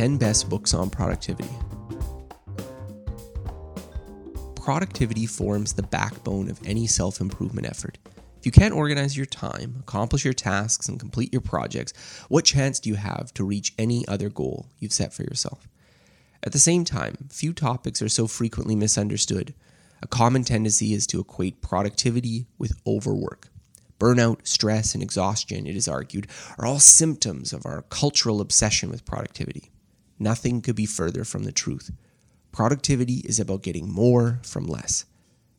[0.00, 1.54] 10 best books on productivity.
[4.54, 7.98] Productivity forms the backbone of any self improvement effort.
[8.38, 11.92] If you can't organize your time, accomplish your tasks, and complete your projects,
[12.30, 15.68] what chance do you have to reach any other goal you've set for yourself?
[16.42, 19.52] At the same time, few topics are so frequently misunderstood.
[20.00, 23.48] A common tendency is to equate productivity with overwork.
[23.98, 26.26] Burnout, stress, and exhaustion, it is argued,
[26.58, 29.70] are all symptoms of our cultural obsession with productivity.
[30.20, 31.90] Nothing could be further from the truth.
[32.52, 35.06] Productivity is about getting more from less.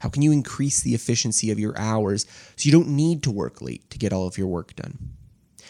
[0.00, 3.62] How can you increase the efficiency of your hours so you don't need to work
[3.62, 5.16] late to get all of your work done?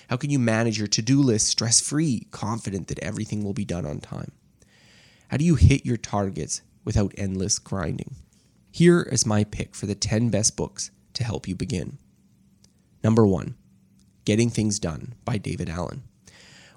[0.08, 3.64] How can you manage your to do list stress free, confident that everything will be
[3.64, 4.32] done on time?
[5.28, 8.16] How do you hit your targets without endless grinding?
[8.72, 11.98] Here is my pick for the 10 best books to help you begin.
[13.04, 13.54] Number one,
[14.24, 16.02] Getting Things Done by David Allen.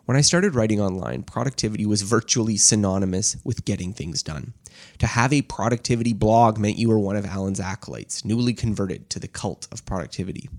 [0.05, 4.53] When I started writing online, productivity was virtually synonymous with getting things done.
[4.99, 9.19] To have a productivity blog meant you were one of Allen's acolytes, newly converted to
[9.19, 10.49] the cult of productivity.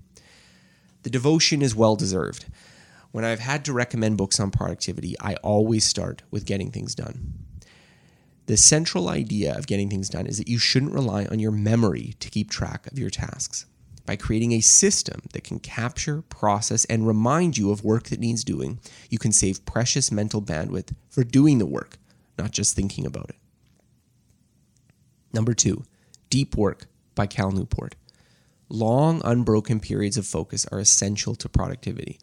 [1.03, 2.45] The devotion is well deserved.
[3.11, 7.35] When I've had to recommend books on productivity, I always start with getting things done.
[8.47, 12.15] The central idea of getting things done is that you shouldn't rely on your memory
[12.19, 13.67] to keep track of your tasks
[14.05, 18.43] by creating a system that can capture, process, and remind you of work that needs
[18.43, 21.97] doing, you can save precious mental bandwidth for doing the work,
[22.37, 23.37] not just thinking about it.
[25.33, 25.83] Number two,
[26.29, 27.95] Deep Work by Cal Newport.
[28.69, 32.19] Long, unbroken periods of focus are essential to productivity.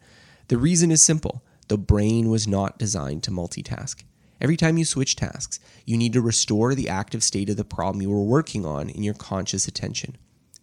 [0.47, 4.03] The reason is simple the brain was not designed to multitask.
[4.41, 8.01] Every time you switch tasks, you need to restore the active state of the problem
[8.01, 10.17] you were working on in your conscious attention.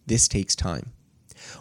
[0.06, 0.92] This takes time.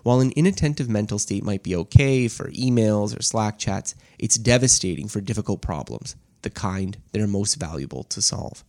[0.04, 5.08] While an inattentive mental state might be okay for emails or Slack chats, it's devastating
[5.08, 8.64] for difficult problems, the kind that are most valuable to solve.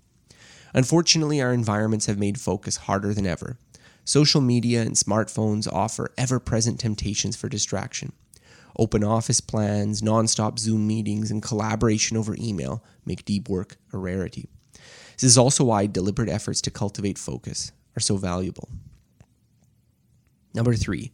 [0.72, 3.58] Unfortunately, our environments have made focus harder than ever.
[4.04, 8.12] Social media and smartphones offer ever present temptations for distraction.
[8.78, 14.48] Open office plans, nonstop Zoom meetings, and collaboration over email make deep work a rarity.
[15.18, 18.68] This is also why deliberate efforts to cultivate focus are so valuable.
[20.54, 21.12] Number three,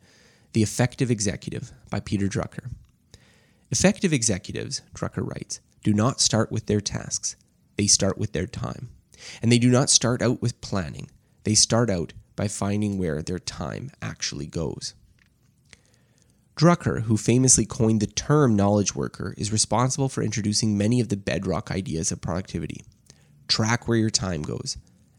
[0.53, 2.71] The Effective Executive by Peter Drucker.
[3.71, 7.37] Effective executives, Drucker writes, do not start with their tasks,
[7.77, 8.89] they start with their time.
[9.43, 11.11] And they do not start out with planning,
[11.45, 14.95] they start out by finding where their time actually goes.
[16.57, 21.17] Drucker, who famously coined the term knowledge worker, is responsible for introducing many of the
[21.17, 22.85] bedrock ideas of productivity.
[23.47, 24.79] Track where your time goes,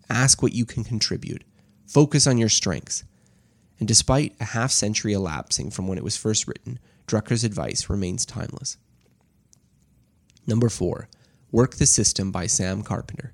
[0.10, 1.44] ask what you can contribute,
[1.86, 3.04] focus on your strengths,
[3.80, 8.26] and despite a half century elapsing from when it was first written, Drucker's advice remains
[8.26, 8.78] timeless.
[10.46, 11.10] Number four,
[11.52, 13.34] Work the System by Sam Carpenter.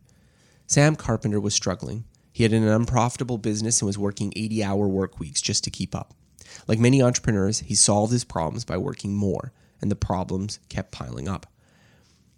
[0.68, 2.06] Sam Carpenter was struggling.
[2.32, 5.96] He had an unprofitable business and was working 80 hour work weeks just to keep
[5.96, 6.14] up.
[6.68, 11.28] Like many entrepreneurs, he solved his problems by working more, and the problems kept piling
[11.28, 11.48] up.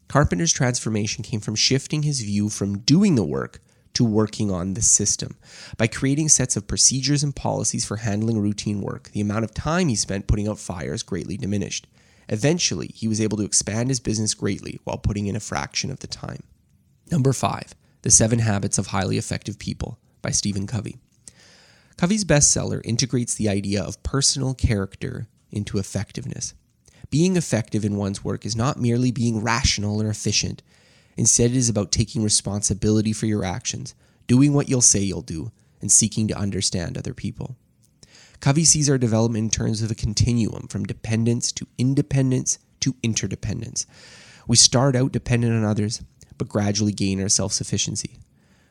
[0.08, 3.60] Carpenter's transformation came from shifting his view from doing the work
[3.96, 5.38] to working on the system.
[5.78, 9.88] By creating sets of procedures and policies for handling routine work, the amount of time
[9.88, 11.88] he spent putting out fires greatly diminished.
[12.30, 16.00] Eventually, he was able to expand his business greatly while putting in a fraction of
[16.00, 16.44] the time.
[17.12, 20.98] Number five, The Seven Habits of Highly Effective People by Stephen Covey.
[21.98, 26.54] Covey's bestseller integrates the idea of personal character into effectiveness.
[27.10, 30.62] Being effective in one's work is not merely being rational or efficient,
[31.18, 33.96] Instead, it is about taking responsibility for your actions,
[34.28, 37.56] doing what you'll say you'll do, and seeking to understand other people.
[38.40, 43.88] Covey sees our development in terms of a continuum from dependence to independence to interdependence.
[44.48, 46.04] We start out dependent on others,
[46.38, 48.20] but gradually gain our self sufficiency.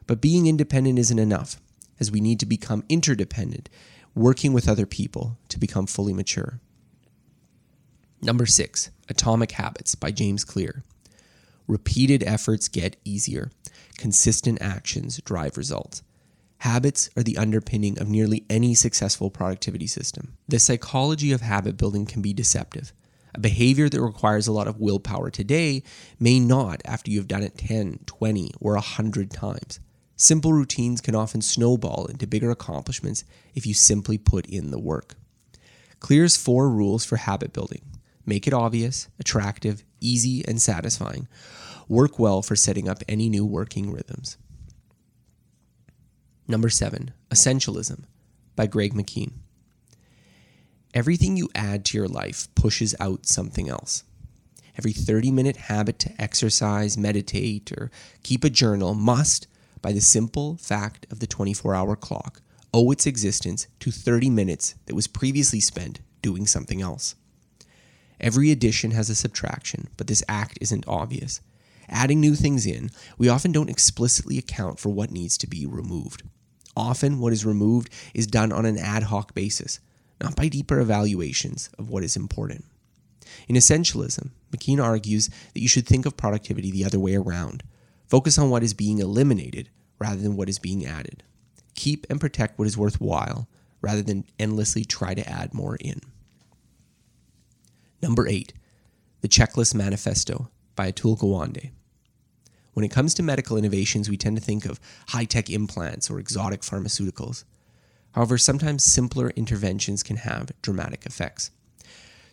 [0.06, 1.60] But being independent isn't enough,
[1.98, 3.70] as we need to become interdependent,
[4.14, 6.60] working with other people to become fully mature.
[8.22, 10.84] Number six, Atomic Habits by James Clear.
[11.66, 13.50] Repeated efforts get easier.
[13.96, 16.02] Consistent actions drive results.
[16.58, 20.36] Habits are the underpinning of nearly any successful productivity system.
[20.48, 22.92] The psychology of habit building can be deceptive.
[23.34, 25.82] A behavior that requires a lot of willpower today
[26.20, 29.80] may not after you've done it 10, 20, or 100 times.
[30.16, 33.24] Simple routines can often snowball into bigger accomplishments
[33.54, 35.16] if you simply put in the work.
[35.98, 37.82] Clear's four rules for habit building
[38.26, 41.28] make it obvious, attractive, easy, and satisfying,
[41.88, 44.36] work well for setting up any new working rhythms.
[46.46, 48.04] Number seven, Essentialism
[48.54, 49.32] by Greg McKeown.
[50.92, 54.04] Everything you add to your life pushes out something else.
[54.76, 57.90] Every 30 minute habit to exercise, meditate, or
[58.22, 59.46] keep a journal must,
[59.82, 62.40] by the simple fact of the 24 hour clock,
[62.72, 67.14] owe its existence to 30 minutes that was previously spent doing something else.
[68.20, 71.40] Every addition has a subtraction, but this act isn't obvious.
[71.88, 76.22] Adding new things in, we often don't explicitly account for what needs to be removed.
[76.76, 79.80] Often, what is removed is done on an ad hoc basis,
[80.20, 82.64] not by deeper evaluations of what is important.
[83.48, 87.62] In essentialism, McKeown argues that you should think of productivity the other way around.
[88.06, 89.68] Focus on what is being eliminated
[89.98, 91.22] rather than what is being added.
[91.74, 93.48] Keep and protect what is worthwhile
[93.80, 96.00] rather than endlessly try to add more in.
[98.04, 98.52] Number eight,
[99.22, 101.70] the Checklist Manifesto by Atul Gawande.
[102.74, 104.78] When it comes to medical innovations, we tend to think of
[105.08, 107.44] high tech implants or exotic pharmaceuticals.
[108.12, 111.50] However, sometimes simpler interventions can have dramatic effects.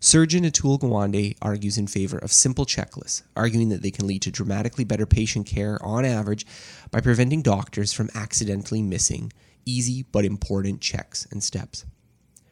[0.02, 4.30] Surgeon Atul Gawande argues in favor of simple checklists, arguing that they can lead to
[4.30, 6.46] dramatically better patient care on average
[6.92, 9.32] by preventing doctors from accidentally missing
[9.66, 11.86] easy but important checks and steps.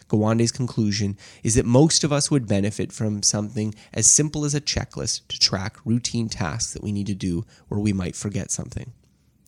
[0.09, 4.61] Gawande's conclusion is that most of us would benefit from something as simple as a
[4.61, 8.91] checklist to track routine tasks that we need to do where we might forget something.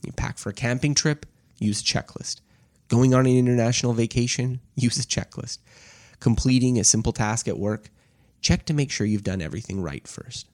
[0.04, 1.25] You pack for a camping trip,
[1.60, 2.42] use a checklist.
[2.88, 5.58] Going on an international vacation, use a checklist
[6.22, 7.90] completing a simple task at work,
[8.40, 10.48] check to make sure you've done everything right first.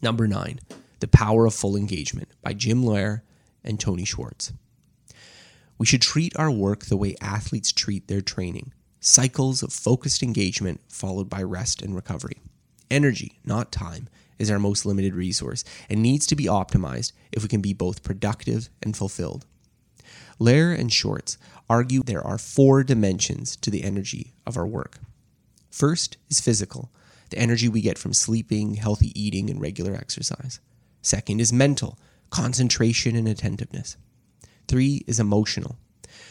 [0.00, 0.60] Number nine,
[1.00, 3.22] The Power of Full Engagement by Jim Loehr
[3.62, 4.52] and Tony Schwartz.
[5.78, 8.72] We should treat our work the way athletes treat their training
[9.06, 12.38] cycles of focused engagement followed by rest and recovery.
[12.90, 14.08] Energy, not time,
[14.38, 18.02] is our most limited resource and needs to be optimized if we can be both
[18.02, 19.46] productive and fulfilled.
[20.38, 21.38] Loehr and Schwartz
[21.70, 24.98] argue there are four dimensions to the energy of our work.
[25.70, 26.90] First is physical,
[27.30, 30.60] the energy we get from sleeping, healthy eating, and regular exercise.
[31.00, 31.98] Second is mental,
[32.30, 33.96] concentration and attentiveness.
[34.68, 35.76] Three is emotional,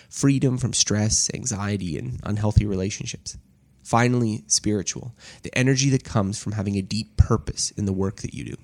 [0.09, 3.37] freedom from stress, anxiety, and unhealthy relationships.
[3.83, 8.33] Finally, spiritual, the energy that comes from having a deep purpose in the work that
[8.33, 8.55] you do.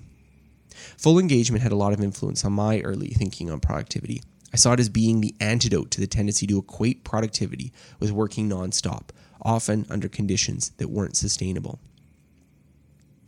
[0.98, 4.22] Full engagement had a lot of influence on my early thinking on productivity
[4.52, 8.50] I saw it as being the antidote to the tendency to equate productivity with working
[8.50, 9.08] nonstop,
[9.40, 11.80] often under conditions that weren't sustainable.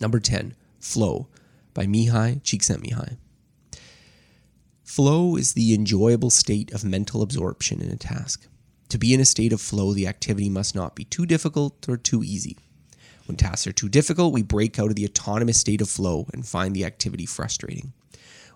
[0.00, 1.28] Number 10, Flow
[1.72, 3.16] by Mihaly Csikszentmihalyi.
[4.84, 8.46] Flow is the enjoyable state of mental absorption in a task.
[8.90, 11.96] To be in a state of flow, the activity must not be too difficult or
[11.96, 12.58] too easy.
[13.26, 16.46] When tasks are too difficult, we break out of the autonomous state of flow and
[16.46, 17.94] find the activity frustrating.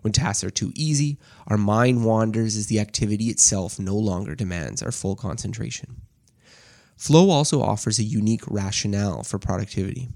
[0.03, 1.17] When tasks are too easy,
[1.47, 6.03] our mind wanders as the activity itself no longer demands our full concentration.
[6.99, 10.11] Flow also offers a unique rationale for productivity.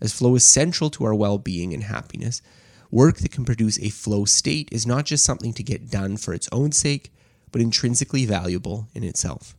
[0.00, 2.40] As flow is central to our well being and happiness,
[2.90, 6.32] work that can produce a flow state is not just something to get done for
[6.32, 7.12] its own sake,
[7.50, 9.54] but intrinsically valuable in itself.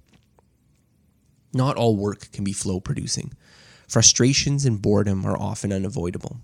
[1.54, 3.34] Not all work can be flow producing.
[3.88, 6.38] Frustrations and boredom are often unavoidable.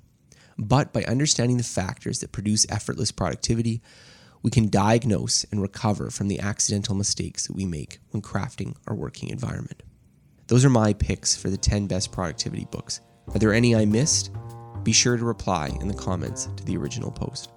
[0.57, 3.81] But by understanding the factors that produce effortless productivity,
[4.41, 8.95] we can diagnose and recover from the accidental mistakes that we make when crafting our
[8.95, 9.83] working environment.
[10.47, 13.01] Those are my picks for the 10 best productivity books.
[13.33, 14.31] Are there any I missed?
[14.85, 17.49] Be sure to reply in the comments to the original post.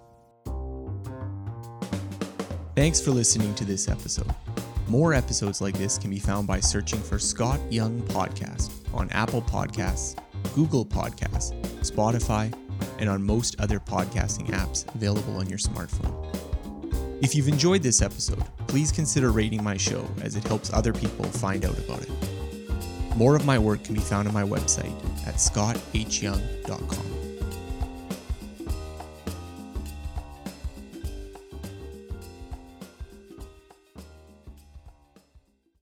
[2.75, 4.35] Thanks for listening to this episode.
[4.88, 9.42] More episodes like this can be found by searching for Scott Young Podcast on Apple
[9.42, 10.18] Podcasts,
[10.54, 12.50] Google Podcasts, Spotify,
[12.99, 16.25] and on most other podcasting apps available on your smartphone.
[17.23, 21.26] If you've enjoyed this episode, please consider rating my show as it helps other people
[21.26, 22.11] find out about it.
[23.16, 27.17] More of my work can be found on my website at scotthyoung.com.